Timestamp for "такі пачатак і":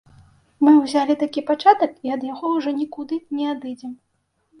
1.23-2.13